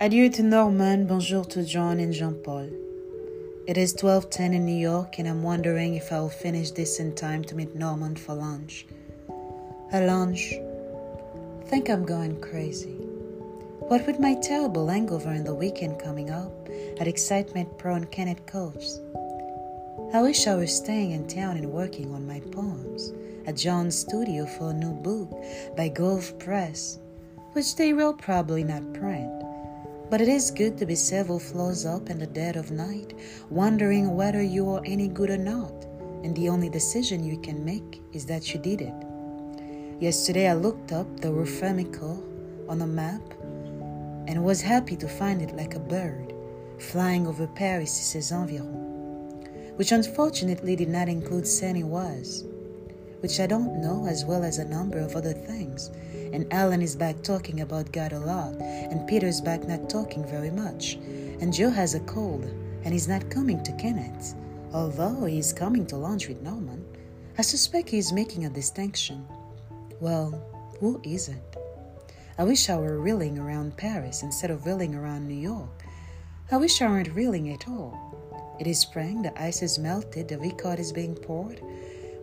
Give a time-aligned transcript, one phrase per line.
[0.00, 2.68] Adieu to Norman, bonjour to Joan and Jean Paul.
[3.68, 7.44] It is 12:10 in New York and I'm wondering if I'll finish this in time
[7.44, 8.86] to meet Norman for lunch.
[9.92, 10.52] At lunch,
[11.66, 12.96] think I'm going crazy.
[13.86, 16.68] What with my terrible hangover and the weekend coming up,
[16.98, 19.00] at excitement prone Kenneth Koch's.
[20.12, 23.12] I wish I was staying in town and working on my poems
[23.46, 25.30] at Joan's studio for a new book
[25.76, 26.98] by Grove Press,
[27.52, 29.43] which they will probably not print.
[30.14, 33.14] But it is good to be several floors up in the dead of night,
[33.50, 35.86] wondering whether you are any good or not,
[36.22, 38.94] and the only decision you can make is that you did it.
[39.98, 41.48] Yesterday I looked up the Rue
[42.68, 43.22] on a map
[44.28, 46.32] and was happy to find it like a bird
[46.78, 52.44] flying over Paris et ses environs, which unfortunately did not include Seine-Oise,
[53.24, 55.90] which I don't know as well as a number of other things
[56.34, 60.50] and Allen is back talking about God a lot, and Peter's back not talking very
[60.50, 60.94] much,
[61.40, 62.44] and Joe has a cold,
[62.82, 64.34] and he's not coming to Kenneth,
[64.72, 66.84] although he's coming to lunch with Norman.
[67.38, 69.24] I suspect he's making a distinction.
[70.00, 70.32] Well,
[70.80, 71.56] who isn't?
[72.36, 75.84] I wish I were reeling around Paris instead of reeling around New York.
[76.50, 78.56] I wish I weren't reeling at all.
[78.58, 81.60] It is spring, the ice is melted, the Ricard is being poured.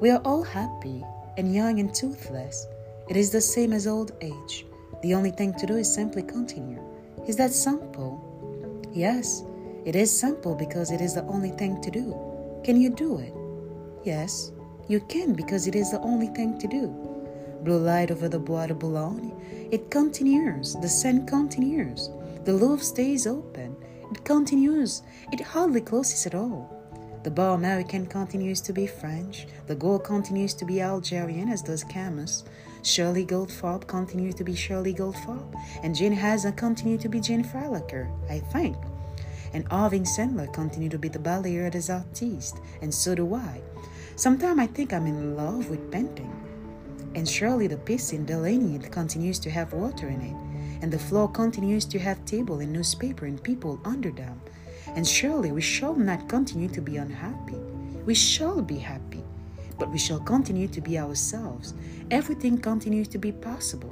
[0.00, 1.04] We are all happy
[1.36, 2.66] and young and toothless.
[3.10, 4.64] It is the same as old age.
[5.02, 6.82] The only thing to do is simply continue.
[7.28, 8.88] Is that simple?
[8.94, 9.44] Yes,
[9.84, 12.16] it is simple because it is the only thing to do.
[12.64, 13.34] Can you do it?
[14.02, 14.52] Yes,
[14.88, 16.86] you can because it is the only thing to do.
[17.62, 19.34] Blue light over the Bois de Boulogne.
[19.70, 20.76] It continues.
[20.76, 22.08] The sun continues.
[22.44, 23.76] The Louvre stays open.
[24.10, 25.02] It continues.
[25.30, 26.79] It hardly closes at all.
[27.22, 29.46] The bar American continues to be French.
[29.66, 32.44] De Gaulle continues to be Algerian, as does Camus.
[32.82, 38.10] Shirley Goldfarb continues to be Shirley Goldfarb, and Jane Hazan continued to be Jane Freilicher,
[38.30, 38.74] I think.
[39.52, 43.60] And Irving Sandler continued to be the Balayeur des Artistes, and so do I.
[44.16, 46.34] Sometimes I think I'm in love with painting.
[47.14, 50.36] And surely the Piscine Deligny continues to have water in it,
[50.82, 54.40] and the Flore continues to have table and newspaper and people under them.
[54.96, 57.58] And surely we shall not continue to be unhappy.
[58.06, 59.24] We shall be happy
[59.80, 61.74] but we shall continue to be ourselves.
[62.10, 63.90] Everything continues to be possible.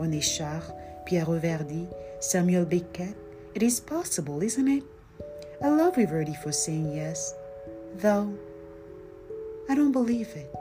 [0.00, 0.62] René Char,
[1.04, 3.16] Pierre Reverdy, Samuel Beckett,
[3.54, 4.84] it is possible, isn't it?
[5.62, 7.34] I love Verdi for saying yes,
[7.96, 8.32] though
[9.68, 10.54] I don't believe it.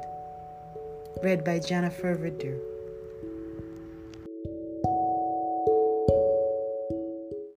[1.23, 2.57] Read by Jennifer Ritter.